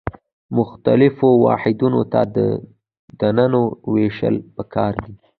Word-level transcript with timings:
مختلفو 0.57 1.29
واحدونو 1.45 2.01
ته 2.11 2.21
د 2.35 2.37
دندو 3.19 3.63
ویشل 3.93 4.35
پکار 4.55 4.93
دي. 5.03 5.13